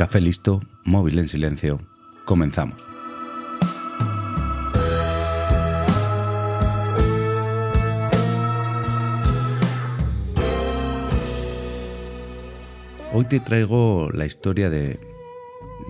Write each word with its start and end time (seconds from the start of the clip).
Café 0.00 0.18
listo, 0.22 0.62
móvil 0.84 1.18
en 1.18 1.28
silencio. 1.28 1.78
Comenzamos. 2.24 2.80
Hoy 13.12 13.26
te 13.26 13.40
traigo 13.40 14.08
la 14.14 14.24
historia 14.24 14.70
de, 14.70 14.98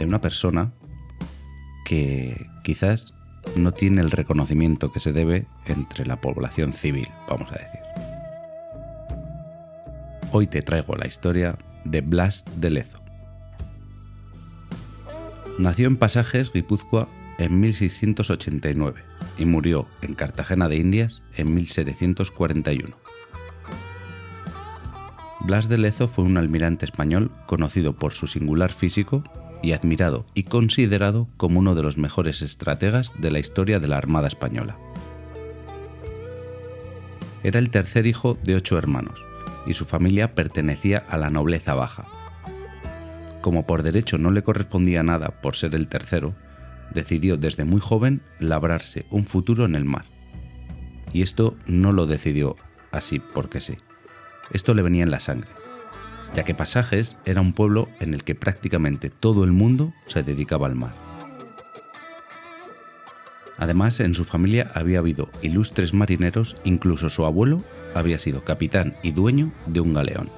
de 0.01 0.05
una 0.05 0.21
persona 0.21 0.73
que 1.85 2.49
quizás 2.65 3.15
no 3.55 3.71
tiene 3.71 4.01
el 4.01 4.11
reconocimiento 4.11 4.91
que 4.93 4.99
se 4.99 5.13
debe 5.13 5.47
entre 5.67 6.05
la 6.05 6.21
población 6.21 6.73
civil, 6.73 7.07
vamos 7.29 7.49
a 7.53 7.59
decir. 7.59 7.81
Hoy 10.33 10.49
te 10.49 10.63
traigo 10.63 10.97
la 10.97 11.07
historia 11.07 11.57
de 11.85 12.01
Blas 12.01 12.45
de 12.57 12.71
Lezo. 12.71 13.00
Nació 15.61 15.89
en 15.89 15.99
Pasajes, 15.99 16.51
Guipúzcoa, 16.55 17.07
en 17.37 17.61
1689 17.61 19.03
y 19.37 19.45
murió 19.45 19.87
en 20.01 20.15
Cartagena 20.15 20.69
de 20.69 20.77
Indias 20.77 21.21
en 21.37 21.53
1741. 21.55 22.97
Blas 25.41 25.69
de 25.69 25.77
Lezo 25.77 26.09
fue 26.09 26.25
un 26.25 26.39
almirante 26.39 26.87
español 26.87 27.31
conocido 27.45 27.93
por 27.93 28.15
su 28.15 28.27
singular 28.27 28.73
físico 28.73 29.23
y 29.63 29.73
admirado 29.73 30.25
y 30.33 30.45
considerado 30.45 31.29
como 31.37 31.59
uno 31.59 31.75
de 31.75 31.83
los 31.83 31.99
mejores 31.99 32.41
estrategas 32.41 33.13
de 33.19 33.31
la 33.31 33.39
historia 33.39 33.81
de 33.81 33.89
la 33.89 33.99
Armada 33.99 34.29
Española. 34.29 34.79
Era 37.43 37.59
el 37.59 37.69
tercer 37.69 38.07
hijo 38.07 38.39
de 38.45 38.55
ocho 38.55 38.79
hermanos 38.79 39.23
y 39.67 39.75
su 39.75 39.85
familia 39.85 40.35
pertenecía 40.35 41.05
a 41.07 41.19
la 41.19 41.29
nobleza 41.29 41.75
baja. 41.75 42.20
Como 43.41 43.67
por 43.67 43.83
derecho 43.83 44.19
no 44.19 44.31
le 44.31 44.43
correspondía 44.43 45.03
nada 45.03 45.41
por 45.41 45.57
ser 45.57 45.75
el 45.75 45.89
tercero, 45.89 46.35
decidió 46.93 47.37
desde 47.37 47.65
muy 47.65 47.81
joven 47.81 48.21
labrarse 48.39 49.07
un 49.11 49.27
futuro 49.27 49.65
en 49.65 49.75
el 49.75 49.85
mar. 49.85 50.05
Y 51.13 51.23
esto 51.23 51.57
no 51.67 51.93
lo 51.93 52.07
decidió 52.07 52.57
así 52.93 53.19
porque 53.19 53.61
sí. 53.61 53.77
Esto 54.53 54.75
le 54.75 54.83
venía 54.83 55.05
en 55.05 55.11
la 55.11 55.21
sangre, 55.21 55.49
ya 56.35 56.45
que 56.45 56.55
Pasajes 56.55 57.17
era 57.25 57.41
un 57.41 57.53
pueblo 57.53 57.89
en 58.01 58.15
el 58.15 58.25
que 58.25 58.35
prácticamente 58.35 59.11
todo 59.11 59.45
el 59.45 59.53
mundo 59.53 59.93
se 60.07 60.23
dedicaba 60.23 60.67
al 60.67 60.75
mar. 60.75 60.93
Además, 63.59 64.01
en 64.01 64.15
su 64.15 64.25
familia 64.25 64.71
había 64.75 65.01
habido 65.01 65.29
ilustres 65.43 65.93
marineros, 65.93 66.57
incluso 66.65 67.11
su 67.11 67.27
abuelo 67.27 67.63
había 67.95 68.19
sido 68.19 68.43
capitán 68.43 68.95
y 69.03 69.13
dueño 69.13 69.53
de 69.67 69.81
un 69.81 69.93
galeón. 69.93 70.31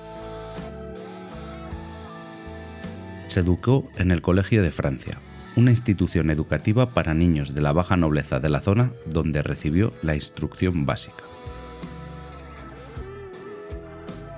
Se 3.33 3.41
educó 3.41 3.91
en 3.97 4.11
el 4.11 4.20
Colegio 4.20 4.62
de 4.62 4.70
Francia, 4.70 5.16
una 5.56 5.70
institución 5.70 6.28
educativa 6.28 6.91
para 6.91 7.14
niños 7.14 7.55
de 7.55 7.62
la 7.62 7.72
baja 7.72 7.97
nobleza 7.97 8.41
de 8.41 8.50
la 8.50 8.61
zona 8.61 8.92
donde 9.06 9.41
recibió 9.41 9.94
la 10.02 10.14
instrucción 10.14 10.84
básica. 10.84 11.24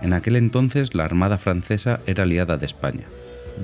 En 0.01 0.12
aquel 0.12 0.36
entonces 0.36 0.95
la 0.95 1.05
Armada 1.05 1.39
francesa 1.39 2.03
era 2.06 2.23
aliada 2.23 2.56
de 2.56 2.67
España. 2.67 3.03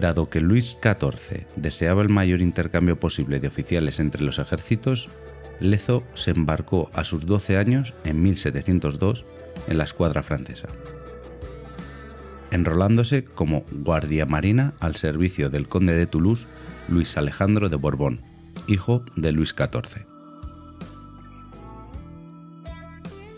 Dado 0.00 0.28
que 0.28 0.41
Luis 0.41 0.77
XIV 0.83 1.47
deseaba 1.55 2.03
el 2.03 2.09
mayor 2.09 2.41
intercambio 2.41 2.98
posible 2.98 3.39
de 3.39 3.47
oficiales 3.47 4.00
entre 4.00 4.25
los 4.25 4.41
ejércitos, 4.41 5.11
Lezo 5.61 6.03
se 6.15 6.33
embarcó 6.33 6.91
a 6.92 7.05
sus 7.05 7.25
12 7.25 7.56
años, 7.56 7.94
en 8.03 8.20
1702, 8.20 9.25
en 9.69 9.78
la 9.78 9.84
escuadra 9.84 10.25
francesa, 10.25 10.67
enrolándose 12.51 13.25
como 13.25 13.65
guardia 13.70 14.27
marina 14.27 14.75
al 14.81 14.97
servicio 14.97 15.51
del 15.51 15.69
conde 15.69 15.95
de 15.95 16.06
Toulouse, 16.06 16.47
Luis 16.89 17.17
Alejandro 17.17 17.69
de 17.69 17.77
Borbón, 17.77 18.20
hijo 18.67 19.05
de 19.16 19.33
Luis 19.33 19.55
XIV. 19.56 20.06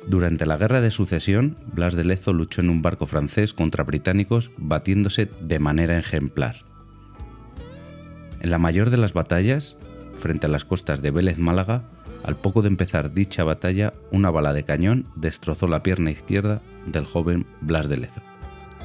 Durante 0.07 0.47
la 0.47 0.57
Guerra 0.57 0.81
de 0.81 0.91
Sucesión, 0.91 1.57
Blas 1.73 1.95
de 1.95 2.05
Lezo 2.05 2.33
luchó 2.33 2.61
en 2.61 2.71
un 2.71 2.83
barco 2.83 3.07
francés 3.07 3.55
contra 3.55 3.85
británicos 3.85 4.51
batiéndose 4.57 5.31
de 5.41 5.59
manera 5.59 5.97
ejemplar. 5.97 6.57
En 8.41 8.51
la 8.51 8.59
mayor 8.59 8.91
de 8.91 8.97
las 8.97 9.13
batallas, 9.13 9.77
frente 10.19 10.47
a 10.47 10.51
las 10.51 10.65
costas 10.65 11.03
de 11.03 11.13
Vélez 11.13 11.39
Málaga, 11.39 11.85
al 12.25 12.37
poco 12.37 12.63
de 12.63 12.69
empezar 12.69 13.13
dicha 13.15 13.45
batalla, 13.45 13.95
una 14.11 14.31
bala 14.31 14.53
de 14.53 14.65
cañón 14.65 15.07
destrozó 15.15 15.69
la 15.69 15.83
pierna 15.83 16.11
izquierda 16.11 16.61
del 16.87 17.05
joven 17.05 17.47
Blas 17.61 17.89
de 17.89 17.97
Lezo. 17.99 18.32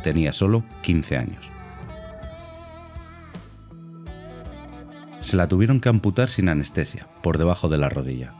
Tenía 0.08 0.32
solo 0.32 0.64
15 0.84 1.18
años. 1.18 1.50
Se 5.20 5.36
la 5.36 5.50
tuvieron 5.50 5.82
que 5.82 5.90
amputar 5.90 6.30
sin 6.30 6.48
anestesia, 6.48 7.10
por 7.22 7.38
debajo 7.38 7.68
de 7.68 7.78
la 7.78 7.90
rodilla. 7.90 8.34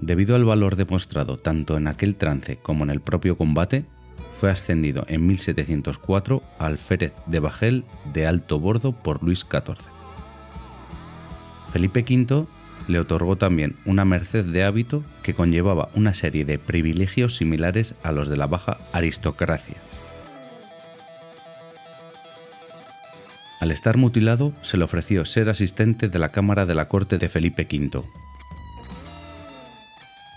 Debido 0.00 0.36
al 0.36 0.44
valor 0.44 0.76
demostrado 0.76 1.36
tanto 1.36 1.76
en 1.76 1.88
aquel 1.88 2.14
trance 2.14 2.58
como 2.58 2.84
en 2.84 2.90
el 2.90 3.00
propio 3.00 3.36
combate, 3.36 3.86
fue 4.34 4.52
ascendido 4.52 5.04
en 5.08 5.26
1704 5.26 6.44
al 6.60 6.78
Férez 6.78 7.16
de 7.26 7.40
Bajel 7.40 7.84
de 8.12 8.28
alto 8.28 8.60
bordo 8.60 8.92
por 8.92 9.20
Luis 9.20 9.40
XIV. 9.40 9.78
Felipe 11.72 12.04
V 12.08 12.46
le 12.86 13.00
otorgó 13.00 13.34
también 13.34 13.74
una 13.84 14.04
merced 14.04 14.46
de 14.46 14.62
hábito 14.62 15.02
que 15.24 15.34
conllevaba 15.34 15.88
una 15.96 16.14
serie 16.14 16.44
de 16.44 16.60
privilegios 16.60 17.34
similares 17.34 17.96
a 18.04 18.12
los 18.12 18.28
de 18.28 18.36
la 18.36 18.46
baja 18.46 18.78
aristocracia. 18.92 19.87
Al 23.60 23.70
estar 23.70 23.96
mutilado, 23.96 24.52
se 24.62 24.76
le 24.76 24.84
ofreció 24.84 25.24
ser 25.24 25.48
asistente 25.48 26.08
de 26.08 26.18
la 26.18 26.30
Cámara 26.30 26.64
de 26.64 26.74
la 26.74 26.88
Corte 26.88 27.18
de 27.18 27.28
Felipe 27.28 27.66
V, 27.70 28.04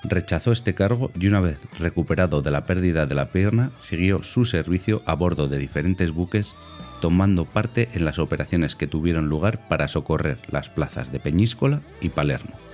Rechazó 0.03 0.51
este 0.51 0.73
cargo 0.73 1.11
y 1.19 1.27
una 1.27 1.41
vez 1.41 1.59
recuperado 1.79 2.41
de 2.41 2.49
la 2.49 2.65
pérdida 2.65 3.05
de 3.05 3.15
la 3.15 3.31
pierna, 3.31 3.71
siguió 3.79 4.23
su 4.23 4.45
servicio 4.45 5.03
a 5.05 5.13
bordo 5.13 5.47
de 5.47 5.59
diferentes 5.59 6.11
buques, 6.11 6.55
tomando 7.01 7.45
parte 7.45 7.87
en 7.93 8.05
las 8.05 8.17
operaciones 8.17 8.75
que 8.75 8.87
tuvieron 8.87 9.29
lugar 9.29 9.67
para 9.67 9.87
socorrer 9.87 10.39
las 10.49 10.69
plazas 10.69 11.11
de 11.11 11.19
Peñíscola 11.19 11.81
y 12.01 12.09
Palermo. 12.09 12.70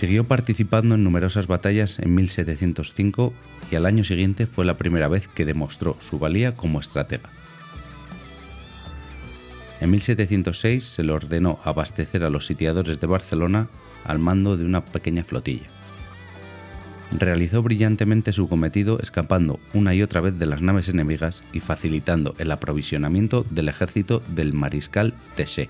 Siguió 0.00 0.24
participando 0.24 0.94
en 0.94 1.04
numerosas 1.04 1.46
batallas 1.46 1.98
en 1.98 2.14
1705 2.14 3.34
y 3.70 3.76
al 3.76 3.84
año 3.84 4.02
siguiente 4.02 4.46
fue 4.46 4.64
la 4.64 4.78
primera 4.78 5.08
vez 5.08 5.28
que 5.28 5.44
demostró 5.44 5.98
su 6.00 6.18
valía 6.18 6.56
como 6.56 6.80
estratega. 6.80 7.28
En 9.82 9.90
1706 9.90 10.84
se 10.84 11.04
le 11.04 11.12
ordenó 11.12 11.60
abastecer 11.64 12.24
a 12.24 12.30
los 12.30 12.46
sitiadores 12.46 12.98
de 12.98 13.06
Barcelona 13.06 13.68
al 14.06 14.18
mando 14.18 14.56
de 14.56 14.64
una 14.64 14.82
pequeña 14.82 15.22
flotilla. 15.22 15.68
Realizó 17.12 17.62
brillantemente 17.62 18.32
su 18.32 18.48
cometido 18.48 19.00
escapando 19.00 19.60
una 19.74 19.94
y 19.94 20.00
otra 20.00 20.22
vez 20.22 20.38
de 20.38 20.46
las 20.46 20.62
naves 20.62 20.88
enemigas 20.88 21.42
y 21.52 21.60
facilitando 21.60 22.34
el 22.38 22.52
aprovisionamiento 22.52 23.44
del 23.50 23.68
ejército 23.68 24.22
del 24.30 24.54
mariscal 24.54 25.12
Tessé. 25.36 25.68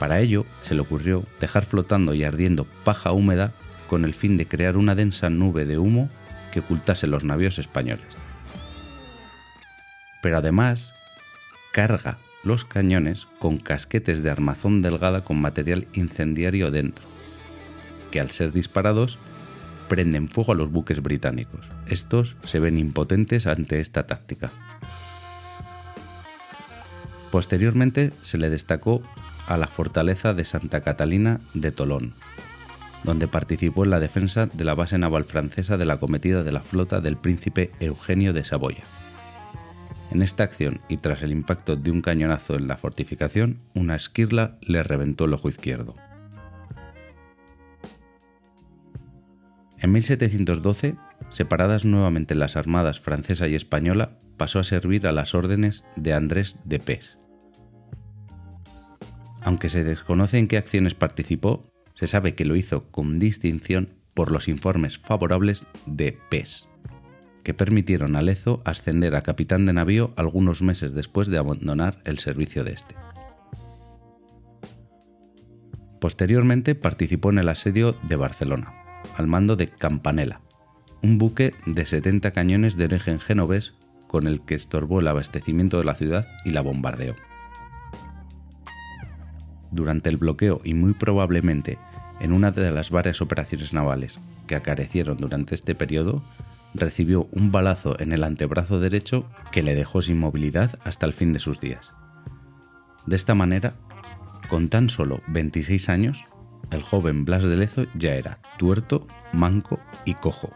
Para 0.00 0.18
ello 0.18 0.46
se 0.64 0.74
le 0.74 0.80
ocurrió 0.80 1.24
dejar 1.40 1.66
flotando 1.66 2.14
y 2.14 2.24
ardiendo 2.24 2.64
paja 2.84 3.12
húmeda 3.12 3.52
con 3.86 4.06
el 4.06 4.14
fin 4.14 4.38
de 4.38 4.46
crear 4.46 4.78
una 4.78 4.94
densa 4.94 5.28
nube 5.28 5.66
de 5.66 5.78
humo 5.78 6.08
que 6.52 6.60
ocultase 6.60 7.06
los 7.06 7.22
navíos 7.22 7.58
españoles. 7.58 8.06
Pero 10.22 10.38
además 10.38 10.94
carga 11.72 12.16
los 12.44 12.64
cañones 12.64 13.28
con 13.38 13.58
casquetes 13.58 14.22
de 14.22 14.30
armazón 14.30 14.80
delgada 14.80 15.22
con 15.22 15.38
material 15.38 15.86
incendiario 15.92 16.70
dentro, 16.70 17.04
que 18.10 18.20
al 18.20 18.30
ser 18.30 18.52
disparados 18.52 19.18
prenden 19.86 20.28
fuego 20.28 20.52
a 20.52 20.56
los 20.56 20.70
buques 20.70 21.02
británicos. 21.02 21.66
Estos 21.86 22.36
se 22.44 22.58
ven 22.58 22.78
impotentes 22.78 23.46
ante 23.46 23.80
esta 23.80 24.06
táctica. 24.06 24.50
Posteriormente 27.30 28.12
se 28.22 28.38
le 28.38 28.50
destacó 28.50 29.02
a 29.46 29.56
la 29.56 29.66
fortaleza 29.66 30.34
de 30.34 30.44
Santa 30.44 30.80
Catalina 30.80 31.40
de 31.54 31.70
Tolón, 31.72 32.14
donde 33.04 33.28
participó 33.28 33.84
en 33.84 33.90
la 33.90 34.00
defensa 34.00 34.46
de 34.46 34.64
la 34.64 34.74
base 34.74 34.98
naval 34.98 35.24
francesa 35.24 35.76
de 35.76 35.84
la 35.84 35.98
cometida 35.98 36.42
de 36.42 36.52
la 36.52 36.60
flota 36.60 37.00
del 37.00 37.16
príncipe 37.16 37.70
Eugenio 37.80 38.32
de 38.32 38.44
Saboya. 38.44 38.82
En 40.10 40.22
esta 40.22 40.42
acción 40.42 40.80
y 40.88 40.96
tras 40.96 41.22
el 41.22 41.30
impacto 41.30 41.76
de 41.76 41.90
un 41.92 42.02
cañonazo 42.02 42.56
en 42.56 42.66
la 42.66 42.76
fortificación, 42.76 43.60
una 43.74 43.94
esquirla 43.94 44.56
le 44.60 44.82
reventó 44.82 45.26
el 45.26 45.34
ojo 45.34 45.48
izquierdo. 45.48 45.94
En 49.78 49.92
1712, 49.92 50.96
separadas 51.30 51.84
nuevamente 51.84 52.34
las 52.34 52.56
armadas 52.56 53.00
francesa 53.00 53.46
y 53.46 53.54
española, 53.54 54.18
pasó 54.36 54.58
a 54.58 54.64
servir 54.64 55.06
a 55.06 55.12
las 55.12 55.34
órdenes 55.34 55.84
de 55.96 56.12
Andrés 56.12 56.56
de 56.64 56.80
Pes. 56.80 57.19
Aunque 59.42 59.68
se 59.68 59.84
desconoce 59.84 60.38
en 60.38 60.48
qué 60.48 60.56
acciones 60.56 60.94
participó, 60.94 61.62
se 61.94 62.06
sabe 62.06 62.34
que 62.34 62.44
lo 62.44 62.56
hizo 62.56 62.90
con 62.90 63.18
distinción 63.18 63.90
por 64.14 64.30
los 64.30 64.48
informes 64.48 64.98
favorables 64.98 65.66
de 65.86 66.18
Pes 66.30 66.68
que 67.42 67.54
permitieron 67.54 68.16
a 68.16 68.22
Lezo 68.22 68.62
ascender 68.64 69.16
a 69.16 69.22
capitán 69.22 69.66
de 69.66 69.72
navío 69.72 70.12
algunos 70.16 70.62
meses 70.62 70.92
después 70.92 71.28
de 71.28 71.38
abandonar 71.38 72.00
el 72.04 72.18
servicio 72.18 72.64
de 72.64 72.72
este. 72.72 72.94
Posteriormente 76.00 76.74
participó 76.74 77.30
en 77.30 77.38
el 77.38 77.48
asedio 77.48 77.96
de 78.06 78.16
Barcelona, 78.16 78.74
al 79.16 79.26
mando 79.26 79.56
de 79.56 79.68
Campanella, 79.68 80.40
un 81.02 81.18
buque 81.18 81.54
de 81.66 81.84
70 81.84 82.30
cañones 82.32 82.76
de 82.76 82.84
origen 82.84 83.20
genovés 83.20 83.74
con 84.06 84.26
el 84.26 84.40
que 84.40 84.54
estorbó 84.54 85.00
el 85.00 85.08
abastecimiento 85.08 85.78
de 85.78 85.84
la 85.84 85.94
ciudad 85.94 86.26
y 86.44 86.50
la 86.50 86.62
bombardeó. 86.62 87.14
Durante 89.70 90.08
el 90.08 90.16
bloqueo 90.16 90.60
y 90.64 90.74
muy 90.74 90.92
probablemente 90.94 91.78
en 92.20 92.32
una 92.32 92.50
de 92.50 92.70
las 92.70 92.90
varias 92.90 93.20
operaciones 93.22 93.72
navales 93.72 94.20
que 94.46 94.54
acarecieron 94.54 95.16
durante 95.16 95.54
este 95.54 95.74
periodo, 95.74 96.22
recibió 96.74 97.28
un 97.32 97.50
balazo 97.50 97.98
en 97.98 98.12
el 98.12 98.24
antebrazo 98.24 98.78
derecho 98.78 99.24
que 99.50 99.62
le 99.62 99.74
dejó 99.74 100.02
sin 100.02 100.18
movilidad 100.18 100.78
hasta 100.84 101.06
el 101.06 101.12
fin 101.12 101.32
de 101.32 101.40
sus 101.40 101.60
días. 101.60 101.92
De 103.06 103.16
esta 103.16 103.34
manera, 103.34 103.74
con 104.48 104.68
tan 104.68 104.88
solo 104.88 105.22
26 105.28 105.88
años, 105.88 106.24
el 106.70 106.82
joven 106.82 107.24
Blas 107.24 107.44
de 107.44 107.56
Lezo 107.56 107.86
ya 107.94 108.14
era 108.14 108.38
tuerto, 108.58 109.06
manco 109.32 109.80
y 110.04 110.14
cojo. 110.14 110.52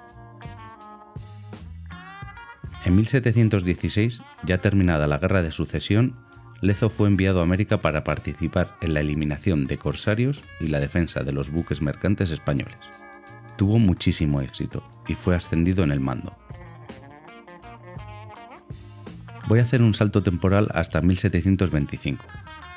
En 2.85 2.97
1716, 2.97 4.23
ya 4.45 4.59
terminada 4.59 5.07
la 5.07 5.19
Guerra 5.19 5.43
de 5.43 5.51
Sucesión, 5.51 6.17
Lezo 6.65 6.89
fue 6.89 7.09
enviado 7.09 7.41
a 7.41 7.43
América 7.43 7.83
para 7.83 8.05
participar 8.05 8.75
en 8.81 8.95
la 8.95 9.01
eliminación 9.01 9.67
de 9.67 9.77
corsarios 9.77 10.43
y 10.61 10.69
la 10.69 10.81
defensa 10.81 11.23
de 11.23 11.31
los 11.31 11.51
buques 11.51 11.83
mercantes 11.83 12.31
españoles. 12.31 12.79
Tuvo 13.59 13.79
muchísimo 13.79 14.41
éxito 14.41 14.83
y 15.07 15.15
fue 15.15 15.37
ascendido 15.37 15.85
en 15.85 15.91
el 15.91 16.01
mando. 16.01 16.35
Voy 19.47 19.59
a 19.59 19.63
hacer 19.63 19.83
un 19.83 19.93
salto 19.93 20.23
temporal 20.23 20.69
hasta 20.73 21.03
1725. 21.03 22.25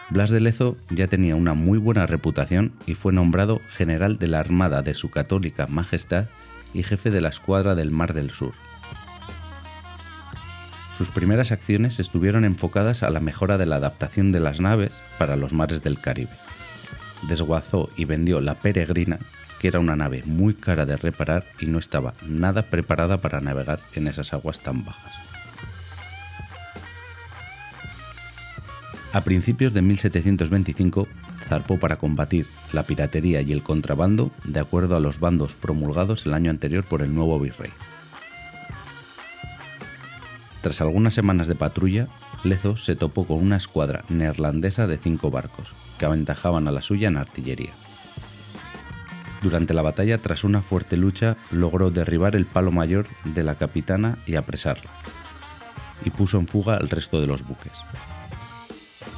Blas 0.09 0.31
de 0.31 0.41
Lezo 0.41 0.75
ya 0.89 1.07
tenía 1.07 1.37
una 1.37 1.53
muy 1.53 1.77
buena 1.77 2.05
reputación 2.05 2.73
y 2.87 2.93
fue 2.93 3.13
nombrado 3.13 3.61
general 3.69 4.19
de 4.19 4.27
la 4.27 4.41
Armada 4.41 4.81
de 4.81 4.95
su 4.95 5.09
Católica 5.09 5.65
Majestad 5.67 6.25
y 6.73 6.83
jefe 6.83 7.09
de 7.09 7.21
la 7.21 7.29
Escuadra 7.29 7.73
del 7.73 7.91
Mar 7.91 8.13
del 8.13 8.31
Sur, 8.31 8.51
sus 10.97 11.09
primeras 11.09 11.51
acciones 11.51 11.99
estuvieron 11.99 12.43
enfocadas 12.43 13.03
a 13.03 13.11
la 13.11 13.19
mejora 13.19 13.59
de 13.59 13.67
la 13.67 13.75
adaptación 13.75 14.31
de 14.31 14.39
las 14.39 14.59
naves 14.59 14.99
para 15.19 15.35
los 15.35 15.53
mares 15.53 15.83
del 15.83 15.99
Caribe. 16.01 16.31
Desguazó 17.27 17.89
y 17.95 18.05
vendió 18.05 18.41
la 18.41 18.55
Peregrina, 18.55 19.19
que 19.59 19.67
era 19.67 19.79
una 19.79 19.95
nave 19.95 20.23
muy 20.25 20.55
cara 20.55 20.87
de 20.87 20.97
reparar 20.97 21.45
y 21.59 21.67
no 21.67 21.77
estaba 21.77 22.15
nada 22.25 22.63
preparada 22.63 23.21
para 23.21 23.41
navegar 23.41 23.79
en 23.93 24.07
esas 24.07 24.33
aguas 24.33 24.59
tan 24.59 24.85
bajas. 24.85 25.13
A 29.13 29.23
principios 29.23 29.73
de 29.73 29.83
1725 29.83 31.07
zarpó 31.47 31.77
para 31.77 31.97
combatir 31.97 32.47
la 32.73 32.83
piratería 32.83 33.41
y 33.41 33.53
el 33.53 33.61
contrabando 33.61 34.31
de 34.45 34.59
acuerdo 34.59 34.95
a 34.95 34.99
los 34.99 35.19
bandos 35.19 35.53
promulgados 35.53 36.25
el 36.25 36.33
año 36.33 36.49
anterior 36.49 36.83
por 36.83 37.03
el 37.03 37.13
nuevo 37.13 37.39
virrey. 37.39 37.71
Tras 40.67 40.81
algunas 40.81 41.13
semanas 41.13 41.47
de 41.47 41.55
patrulla, 41.55 42.09
Lezo 42.43 42.75
se 42.75 42.97
topó 42.97 43.25
con 43.25 43.37
una 43.37 43.55
escuadra 43.55 44.03
neerlandesa 44.09 44.85
de 44.85 44.97
cinco 44.97 45.31
barcos, 45.31 45.69
que 45.97 46.05
aventajaban 46.05 46.67
a 46.67 46.73
la 46.73 46.81
suya 46.81 47.07
en 47.07 47.15
artillería. 47.15 47.71
Durante 49.41 49.73
la 49.73 49.81
batalla, 49.81 50.21
tras 50.21 50.43
una 50.43 50.61
fuerte 50.61 50.97
lucha, 50.97 51.37
logró 51.51 51.89
derribar 51.89 52.35
el 52.35 52.45
palo 52.45 52.73
mayor 52.73 53.07
de 53.23 53.43
la 53.43 53.55
capitana 53.55 54.17
y 54.25 54.35
apresarla, 54.35 54.91
y 56.03 56.09
puso 56.09 56.37
en 56.37 56.47
fuga 56.47 56.75
al 56.75 56.89
resto 56.89 57.21
de 57.21 57.27
los 57.27 57.47
buques. 57.47 57.71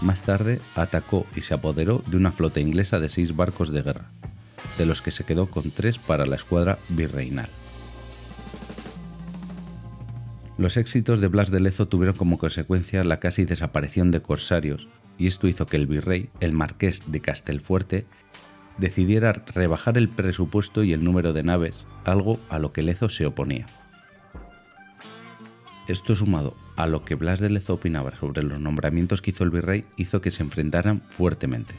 Más 0.04 0.22
tarde, 0.22 0.62
atacó 0.76 1.26
y 1.36 1.42
se 1.42 1.56
apoderó 1.56 2.04
de 2.06 2.18
una 2.18 2.32
flota 2.32 2.60
inglesa 2.60 3.00
de 3.00 3.10
seis 3.10 3.36
barcos 3.36 3.72
de 3.72 3.82
guerra, 3.82 4.12
de 4.78 4.86
los 4.86 5.02
que 5.02 5.10
se 5.10 5.24
quedó 5.24 5.48
con 5.48 5.72
tres 5.72 5.98
para 5.98 6.28
la 6.28 6.36
escuadra 6.36 6.78
virreinal. 6.90 7.50
Los 10.60 10.76
éxitos 10.76 11.22
de 11.22 11.30
Blas 11.30 11.52
de 11.52 11.62
Lezo 11.62 11.88
tuvieron 11.88 12.18
como 12.18 12.38
consecuencia 12.38 13.06
la 13.06 13.22
casi 13.22 13.46
desaparición 13.46 14.12
de 14.12 14.22
corsarios, 14.22 14.90
y 15.18 15.28
esto 15.28 15.48
hizo 15.48 15.66
que 15.66 15.78
el 15.78 15.88
virrey, 15.88 16.32
el 16.42 16.52
marqués 16.52 17.02
de 17.08 17.22
Castelfuerte, 17.22 18.06
decidiera 18.78 19.32
rebajar 19.32 19.98
el 19.98 20.10
presupuesto 20.10 20.84
y 20.84 20.92
el 20.92 21.02
número 21.02 21.32
de 21.32 21.44
naves, 21.44 21.86
algo 22.04 22.42
a 22.50 22.60
lo 22.60 22.74
que 22.74 22.84
Lezo 22.84 23.08
se 23.08 23.26
oponía. 23.26 23.68
Esto 25.88 26.14
sumado 26.18 26.58
a 26.76 26.88
lo 26.88 27.06
que 27.06 27.16
Blas 27.16 27.40
de 27.40 27.50
Lezo 27.50 27.76
opinaba 27.76 28.14
sobre 28.18 28.44
los 28.44 28.60
nombramientos 28.60 29.22
que 29.22 29.32
hizo 29.32 29.46
el 29.46 29.52
virrey 29.52 29.86
hizo 29.96 30.20
que 30.20 30.30
se 30.30 30.44
enfrentaran 30.44 31.00
fuertemente. 31.00 31.74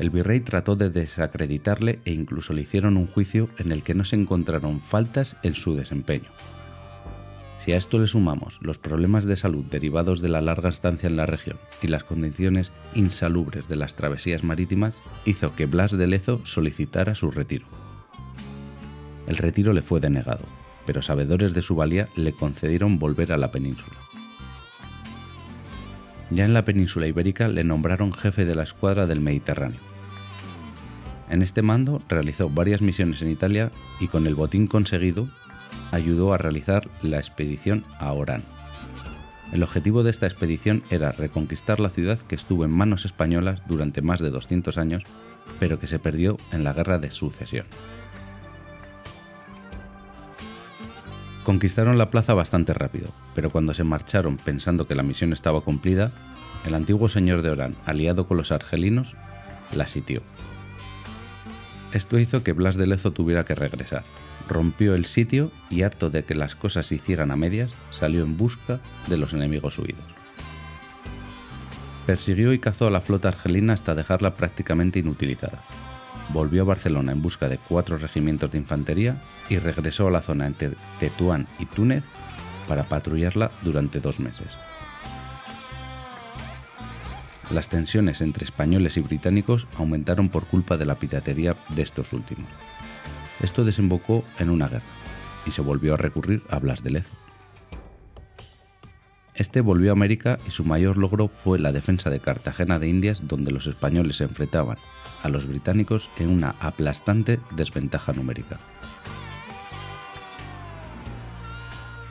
El 0.00 0.10
virrey 0.10 0.40
trató 0.40 0.74
de 0.74 0.90
desacreditarle 0.90 2.00
e 2.04 2.10
incluso 2.10 2.54
le 2.54 2.62
hicieron 2.62 2.96
un 2.96 3.06
juicio 3.06 3.48
en 3.58 3.70
el 3.70 3.84
que 3.84 3.94
no 3.94 4.04
se 4.04 4.16
encontraron 4.16 4.80
faltas 4.80 5.36
en 5.44 5.54
su 5.54 5.76
desempeño. 5.76 6.30
Si 7.60 7.72
a 7.72 7.76
esto 7.76 7.98
le 7.98 8.06
sumamos 8.06 8.58
los 8.62 8.78
problemas 8.78 9.26
de 9.26 9.36
salud 9.36 9.66
derivados 9.66 10.22
de 10.22 10.30
la 10.30 10.40
larga 10.40 10.70
estancia 10.70 11.08
en 11.08 11.18
la 11.18 11.26
región 11.26 11.58
y 11.82 11.88
las 11.88 12.04
condiciones 12.04 12.72
insalubres 12.94 13.68
de 13.68 13.76
las 13.76 13.96
travesías 13.96 14.44
marítimas, 14.44 14.98
hizo 15.26 15.54
que 15.54 15.66
Blas 15.66 15.92
de 15.92 16.06
Lezo 16.06 16.40
solicitara 16.44 17.14
su 17.14 17.30
retiro. 17.30 17.66
El 19.26 19.36
retiro 19.36 19.74
le 19.74 19.82
fue 19.82 20.00
denegado, 20.00 20.46
pero 20.86 21.02
sabedores 21.02 21.52
de 21.52 21.60
su 21.60 21.76
valía 21.76 22.08
le 22.16 22.32
concedieron 22.32 22.98
volver 22.98 23.30
a 23.30 23.36
la 23.36 23.52
península. 23.52 23.98
Ya 26.30 26.46
en 26.46 26.54
la 26.54 26.64
península 26.64 27.08
ibérica 27.08 27.48
le 27.48 27.62
nombraron 27.62 28.14
jefe 28.14 28.46
de 28.46 28.54
la 28.54 28.62
escuadra 28.62 29.06
del 29.06 29.20
Mediterráneo. 29.20 29.80
En 31.28 31.42
este 31.42 31.60
mando 31.60 32.00
realizó 32.08 32.48
varias 32.48 32.80
misiones 32.80 33.20
en 33.20 33.30
Italia 33.30 33.70
y 34.00 34.08
con 34.08 34.26
el 34.26 34.34
botín 34.34 34.66
conseguido 34.66 35.28
ayudó 35.90 36.32
a 36.32 36.38
realizar 36.38 36.88
la 37.02 37.18
expedición 37.18 37.84
a 37.98 38.12
Orán. 38.12 38.42
El 39.52 39.62
objetivo 39.62 40.02
de 40.02 40.10
esta 40.10 40.26
expedición 40.26 40.82
era 40.90 41.12
reconquistar 41.12 41.80
la 41.80 41.90
ciudad 41.90 42.18
que 42.20 42.36
estuvo 42.36 42.64
en 42.64 42.70
manos 42.70 43.04
españolas 43.04 43.60
durante 43.66 44.00
más 44.00 44.20
de 44.20 44.30
200 44.30 44.78
años, 44.78 45.04
pero 45.58 45.80
que 45.80 45.88
se 45.88 45.98
perdió 45.98 46.36
en 46.52 46.62
la 46.62 46.72
Guerra 46.72 46.98
de 46.98 47.10
Sucesión. 47.10 47.66
Conquistaron 51.44 51.98
la 51.98 52.10
plaza 52.10 52.34
bastante 52.34 52.74
rápido, 52.74 53.08
pero 53.34 53.50
cuando 53.50 53.74
se 53.74 53.82
marcharon 53.82 54.36
pensando 54.36 54.86
que 54.86 54.94
la 54.94 55.02
misión 55.02 55.32
estaba 55.32 55.62
cumplida, 55.62 56.12
el 56.64 56.74
antiguo 56.74 57.08
señor 57.08 57.42
de 57.42 57.50
Orán, 57.50 57.74
aliado 57.86 58.28
con 58.28 58.36
los 58.36 58.52
argelinos, 58.52 59.14
la 59.74 59.86
sitió. 59.86 60.22
Esto 61.92 62.18
hizo 62.18 62.44
que 62.44 62.52
Blas 62.52 62.76
de 62.76 62.86
Lezo 62.86 63.12
tuviera 63.12 63.44
que 63.44 63.54
regresar, 63.54 64.04
rompió 64.48 64.94
el 64.94 65.04
sitio 65.06 65.50
y 65.70 65.82
harto 65.82 66.08
de 66.08 66.24
que 66.24 66.34
las 66.34 66.54
cosas 66.54 66.86
se 66.86 66.96
hicieran 66.96 67.30
a 67.30 67.36
medias, 67.36 67.74
salió 67.90 68.22
en 68.22 68.36
busca 68.36 68.80
de 69.08 69.16
los 69.16 69.32
enemigos 69.32 69.78
huidos. 69.78 70.04
Persiguió 72.06 72.52
y 72.52 72.58
cazó 72.58 72.86
a 72.86 72.90
la 72.90 73.00
flota 73.00 73.28
argelina 73.28 73.72
hasta 73.72 73.94
dejarla 73.94 74.36
prácticamente 74.36 75.00
inutilizada. 75.00 75.62
Volvió 76.32 76.62
a 76.62 76.66
Barcelona 76.66 77.12
en 77.12 77.22
busca 77.22 77.48
de 77.48 77.58
cuatro 77.58 77.98
regimientos 77.98 78.52
de 78.52 78.58
infantería 78.58 79.22
y 79.48 79.58
regresó 79.58 80.06
a 80.06 80.10
la 80.12 80.22
zona 80.22 80.46
entre 80.46 80.72
Tetuán 81.00 81.48
y 81.58 81.66
Túnez 81.66 82.04
para 82.68 82.84
patrullarla 82.84 83.50
durante 83.62 84.00
dos 84.00 84.20
meses. 84.20 84.46
Las 87.50 87.68
tensiones 87.68 88.20
entre 88.20 88.44
españoles 88.44 88.96
y 88.96 89.00
británicos 89.00 89.66
aumentaron 89.76 90.28
por 90.28 90.46
culpa 90.46 90.76
de 90.76 90.86
la 90.86 90.94
piratería 90.94 91.56
de 91.70 91.82
estos 91.82 92.12
últimos. 92.12 92.48
Esto 93.40 93.64
desembocó 93.64 94.24
en 94.38 94.50
una 94.50 94.68
guerra 94.68 94.84
y 95.44 95.50
se 95.50 95.60
volvió 95.60 95.94
a 95.94 95.96
recurrir 95.96 96.44
a 96.48 96.60
Blas 96.60 96.84
de 96.84 96.90
Lezo. 96.90 97.14
Este 99.34 99.62
volvió 99.62 99.90
a 99.90 99.92
América 99.92 100.38
y 100.46 100.50
su 100.50 100.64
mayor 100.64 100.96
logro 100.96 101.28
fue 101.42 101.58
la 101.58 101.72
defensa 101.72 102.08
de 102.10 102.20
Cartagena 102.20 102.78
de 102.78 102.88
Indias 102.88 103.26
donde 103.26 103.50
los 103.50 103.66
españoles 103.66 104.16
se 104.16 104.24
enfrentaban 104.24 104.76
a 105.22 105.28
los 105.28 105.46
británicos 105.46 106.08
en 106.18 106.28
una 106.28 106.54
aplastante 106.60 107.40
desventaja 107.50 108.12
numérica. 108.12 108.58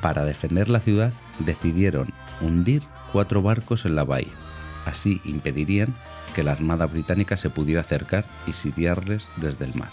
Para 0.02 0.26
defender 0.26 0.70
la 0.70 0.80
ciudad 0.80 1.14
decidieron 1.40 2.12
hundir 2.42 2.84
cuatro 3.14 3.42
barcos 3.42 3.86
en 3.86 3.96
la 3.96 4.04
bahía. 4.04 4.49
Así 4.86 5.22
impedirían 5.26 5.96
que 6.34 6.44
la 6.44 6.52
Armada 6.52 6.86
británica 6.86 7.38
se 7.38 7.50
pudiera 7.50 7.82
acercar 7.82 8.26
y 8.48 8.54
sitiarles 8.54 9.30
desde 9.38 9.66
el 9.66 9.76
mar. 9.76 9.90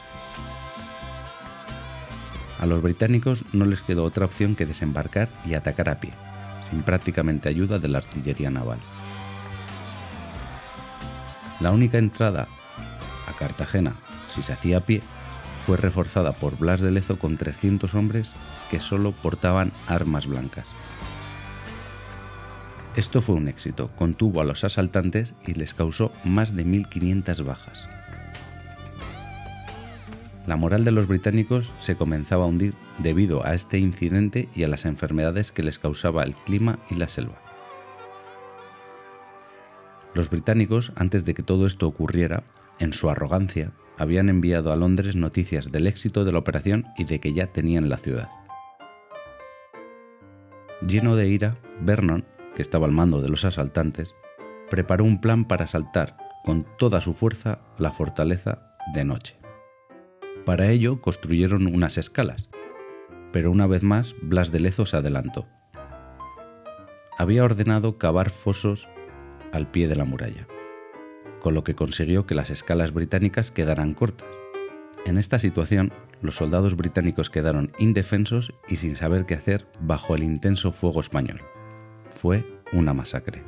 A 2.59 2.67
los 2.67 2.81
británicos 2.81 3.45
no 3.53 3.65
les 3.67 3.83
quedó 3.83 4.05
otra 4.05 4.25
opción 4.25 4.55
que 4.55 4.67
desembarcar 4.67 5.29
y 5.45 5.55
atacar 5.55 5.91
a 5.91 6.01
pie, 6.01 6.13
sin 6.71 6.83
prácticamente 6.83 7.49
ayuda 7.49 7.79
de 7.79 7.89
la 7.89 7.99
artillería 7.99 8.51
naval. 8.51 8.79
La 11.61 11.71
única 11.71 11.99
entrada 11.99 12.49
a 13.29 13.33
Cartagena, 13.39 13.97
si 14.29 14.43
se 14.43 14.53
hacía 14.53 14.79
a 14.79 14.81
pie, 14.81 15.03
fue 15.67 15.77
reforzada 15.77 16.33
por 16.33 16.57
Blas 16.59 16.81
de 16.81 16.93
Lezo 16.93 17.19
con 17.19 17.37
300 17.37 17.95
hombres 17.95 18.35
que 18.71 18.81
solo 18.81 19.13
portaban 19.13 19.73
armas 19.89 20.27
blancas. 20.27 20.69
Esto 22.97 23.21
fue 23.21 23.35
un 23.35 23.47
éxito, 23.47 23.91
contuvo 23.99 24.41
a 24.41 24.45
los 24.45 24.65
asaltantes 24.65 25.35
y 25.47 25.53
les 25.53 25.75
causó 25.75 26.13
más 26.25 26.57
de 26.57 26.65
1.500 26.65 27.45
bajas. 27.45 27.91
La 30.47 30.57
moral 30.57 30.83
de 30.87 30.93
los 30.93 31.07
británicos 31.07 31.71
se 31.79 31.97
comenzaba 31.97 32.45
a 32.45 32.47
hundir 32.47 32.73
debido 32.99 33.45
a 33.45 33.53
este 33.53 33.77
incidente 33.77 34.49
y 34.55 34.63
a 34.63 34.69
las 34.69 34.87
enfermedades 34.87 35.53
que 35.53 35.63
les 35.63 35.79
causaba 35.79 36.23
el 36.23 36.35
clima 36.35 36.79
y 36.91 36.95
la 36.95 37.11
selva. 37.11 37.37
Los 40.15 40.31
británicos, 40.31 40.93
antes 40.97 41.27
de 41.27 41.35
que 41.35 41.43
todo 41.43 41.67
esto 41.67 41.87
ocurriera, 41.87 42.45
en 42.79 42.95
su 42.95 43.11
arrogancia, 43.11 43.73
habían 43.99 44.31
enviado 44.31 44.73
a 44.73 44.77
Londres 44.77 45.17
noticias 45.17 45.71
del 45.71 45.87
éxito 45.87 46.25
de 46.25 46.33
la 46.33 46.39
operación 46.39 46.87
y 46.97 47.05
de 47.05 47.21
que 47.21 47.35
ya 47.35 47.49
tenían 47.49 47.91
la 47.91 47.99
ciudad. 47.99 48.31
Lleno 50.81 51.15
de 51.17 51.29
ira, 51.29 51.59
Vernon 51.83 52.25
que 52.57 52.63
estaba 52.63 52.87
al 52.87 52.93
mando 52.93 53.21
de 53.21 53.29
los 53.29 53.45
asaltantes, 53.45 54.17
preparó 54.69 55.05
un 55.05 55.21
plan 55.21 55.45
para 55.45 55.65
asaltar 55.65 56.17
con 56.45 56.67
toda 56.79 57.01
su 57.01 57.15
fuerza 57.15 57.61
la 57.79 57.93
fortaleza 57.93 58.77
de 58.95 59.05
noche. 59.05 59.37
Para 60.45 60.69
ello 60.69 61.01
construyeron 61.01 61.67
unas 61.67 61.99
escalas, 61.99 62.49
pero 63.31 63.51
una 63.51 63.67
vez 63.67 63.83
más 63.83 64.17
Blas 64.23 64.51
de 64.51 64.61
Lezo 64.61 64.87
se 64.87 64.97
adelantó. 64.97 65.47
Había 67.19 67.45
ordenado 67.45 67.99
cavar 67.99 68.31
fosos 68.31 68.89
al 69.53 69.71
pie 69.71 69.89
de 69.89 69.97
la 69.97 70.05
muralla, 70.05 70.47
con 71.41 71.55
lo 71.55 71.63
que 71.63 71.75
consiguió 71.75 72.27
que 72.27 72.35
las 72.35 72.51
escalas 72.51 72.93
británicas 72.93 73.51
quedaran 73.51 73.95
cortas. 73.95 74.29
En 75.05 75.19
esta 75.19 75.39
situación, 75.39 75.93
los 76.23 76.37
soldados 76.37 76.77
británicos 76.77 77.31
quedaron 77.31 77.71
indefensos 77.79 78.53
y 78.69 78.77
sin 78.77 78.97
saber 78.97 79.27
qué 79.27 79.35
hacer 79.35 79.67
bajo 79.81 80.15
el 80.15 80.23
intenso 80.23 80.73
fuego 80.73 81.01
español 81.01 81.41
fue 82.17 82.45
una 82.73 82.95
masacre. 82.95 83.43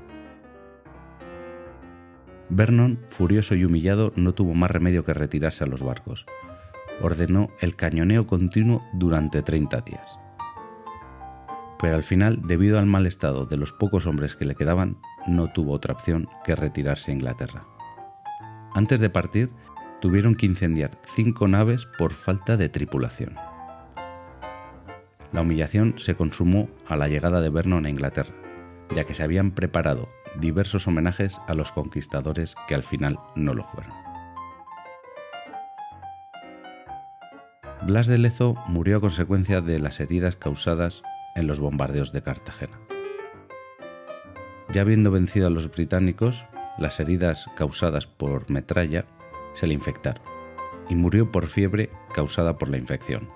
Vernon, 2.50 2.98
furioso 3.08 3.54
y 3.54 3.64
humillado, 3.64 4.12
no 4.14 4.32
tuvo 4.32 4.54
más 4.54 4.70
remedio 4.70 5.04
que 5.04 5.14
retirarse 5.14 5.64
a 5.64 5.66
los 5.66 5.82
barcos. 5.82 6.26
Ordenó 7.00 7.48
el 7.60 7.76
cañoneo 7.76 8.26
continuo 8.26 8.82
durante 8.92 9.42
30 9.42 9.80
días. 9.80 10.18
Pero 11.80 11.96
al 11.96 12.02
final, 12.02 12.42
debido 12.42 12.78
al 12.78 12.86
mal 12.86 13.06
estado 13.06 13.46
de 13.46 13.56
los 13.56 13.72
pocos 13.72 14.06
hombres 14.06 14.34
que 14.34 14.44
le 14.44 14.54
quedaban, 14.54 14.96
no 15.26 15.52
tuvo 15.52 15.72
otra 15.72 15.94
opción 15.94 16.28
que 16.44 16.56
retirarse 16.56 17.10
a 17.10 17.14
Inglaterra. 17.14 17.64
Antes 18.74 19.00
de 19.00 19.10
partir, 19.10 19.50
tuvieron 20.00 20.34
que 20.34 20.46
incendiar 20.46 20.90
cinco 21.14 21.48
naves 21.48 21.86
por 21.98 22.12
falta 22.12 22.56
de 22.56 22.68
tripulación. 22.68 23.34
La 25.32 25.42
humillación 25.42 25.94
se 25.98 26.14
consumó 26.14 26.68
a 26.86 26.96
la 26.96 27.08
llegada 27.08 27.40
de 27.40 27.50
Vernon 27.50 27.86
a 27.86 27.90
Inglaterra, 27.90 28.34
ya 28.94 29.04
que 29.04 29.14
se 29.14 29.22
habían 29.22 29.52
preparado 29.52 30.08
diversos 30.36 30.86
homenajes 30.86 31.40
a 31.46 31.54
los 31.54 31.72
conquistadores 31.72 32.54
que 32.66 32.74
al 32.74 32.84
final 32.84 33.18
no 33.34 33.54
lo 33.54 33.64
fueron. 33.64 33.92
Blas 37.82 38.06
de 38.06 38.18
Lezo 38.18 38.54
murió 38.66 38.98
a 38.98 39.00
consecuencia 39.00 39.60
de 39.60 39.78
las 39.78 40.00
heridas 40.00 40.36
causadas 40.36 41.02
en 41.34 41.46
los 41.46 41.60
bombardeos 41.60 42.12
de 42.12 42.22
Cartagena. 42.22 42.78
Ya 44.70 44.82
habiendo 44.82 45.10
vencido 45.10 45.46
a 45.46 45.50
los 45.50 45.70
británicos, 45.70 46.44
las 46.76 47.00
heridas 47.00 47.46
causadas 47.56 48.06
por 48.06 48.50
metralla 48.50 49.06
se 49.54 49.66
le 49.66 49.74
infectaron 49.74 50.22
y 50.88 50.94
murió 50.94 51.30
por 51.30 51.46
fiebre 51.46 51.90
causada 52.14 52.58
por 52.58 52.68
la 52.68 52.76
infección. 52.76 53.28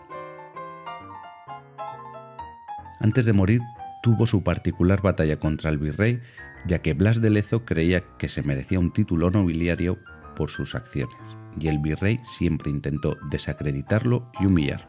Antes 3.01 3.25
de 3.25 3.33
morir 3.33 3.61
tuvo 4.03 4.27
su 4.27 4.43
particular 4.43 5.01
batalla 5.01 5.39
contra 5.39 5.71
el 5.71 5.79
virrey, 5.79 6.21
ya 6.67 6.81
que 6.81 6.95
Blas 6.95 7.21
de 7.21 7.31
Lezo 7.31 7.65
creía 7.65 8.03
que 8.19 8.29
se 8.29 8.43
merecía 8.43 8.79
un 8.79 8.93
título 8.93 9.31
nobiliario 9.31 9.99
por 10.37 10.51
sus 10.51 10.75
acciones, 10.75 11.17
y 11.59 11.69
el 11.69 11.79
virrey 11.79 12.21
siempre 12.25 12.71
intentó 12.71 13.17
desacreditarlo 13.31 14.31
y 14.41 14.47
humillarlo. 14.47 14.89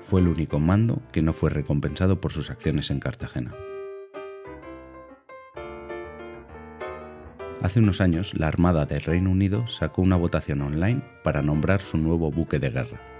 Fue 0.00 0.20
el 0.20 0.28
único 0.28 0.58
mando 0.58 1.02
que 1.12 1.22
no 1.22 1.34
fue 1.34 1.50
recompensado 1.50 2.20
por 2.20 2.32
sus 2.32 2.50
acciones 2.50 2.90
en 2.90 2.98
Cartagena. 2.98 3.52
Hace 7.60 7.80
unos 7.80 8.00
años, 8.00 8.34
la 8.34 8.46
Armada 8.46 8.86
del 8.86 9.02
Reino 9.02 9.30
Unido 9.30 9.66
sacó 9.66 10.00
una 10.00 10.16
votación 10.16 10.62
online 10.62 11.02
para 11.24 11.42
nombrar 11.42 11.80
su 11.80 11.98
nuevo 11.98 12.30
buque 12.30 12.58
de 12.58 12.70
guerra. 12.70 13.17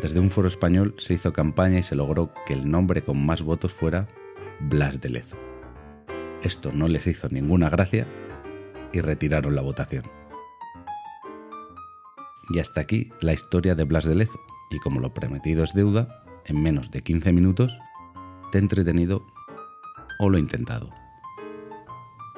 Desde 0.00 0.20
un 0.20 0.30
foro 0.30 0.46
español 0.46 0.94
se 0.98 1.14
hizo 1.14 1.32
campaña 1.32 1.78
y 1.78 1.82
se 1.82 1.96
logró 1.96 2.30
que 2.46 2.52
el 2.52 2.70
nombre 2.70 3.02
con 3.02 3.24
más 3.24 3.42
votos 3.42 3.72
fuera 3.72 4.06
Blas 4.60 5.00
de 5.00 5.08
Lezo. 5.08 5.36
Esto 6.42 6.70
no 6.72 6.86
les 6.86 7.06
hizo 7.06 7.28
ninguna 7.30 7.70
gracia 7.70 8.06
y 8.92 9.00
retiraron 9.00 9.54
la 9.54 9.62
votación. 9.62 10.04
Y 12.50 12.58
hasta 12.58 12.82
aquí 12.82 13.10
la 13.20 13.32
historia 13.32 13.74
de 13.74 13.84
Blas 13.84 14.04
de 14.04 14.14
Lezo. 14.14 14.38
Y 14.70 14.78
como 14.80 15.00
lo 15.00 15.14
prometido 15.14 15.64
es 15.64 15.72
deuda, 15.72 16.24
en 16.44 16.62
menos 16.62 16.90
de 16.90 17.02
15 17.02 17.32
minutos 17.32 17.76
te 18.52 18.58
he 18.58 18.60
entretenido 18.60 19.26
o 20.18 20.28
lo 20.28 20.36
he 20.36 20.40
intentado. 20.40 20.90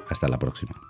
Hasta 0.08 0.28
la 0.28 0.38
próxima. 0.38 0.87